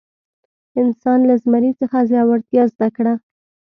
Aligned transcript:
انسان 0.81 1.19
له 1.29 1.35
زمري 1.43 1.71
څخه 1.81 1.97
زړورتیا 2.09 2.63
زده 2.73 2.87
کړه. 2.97 3.13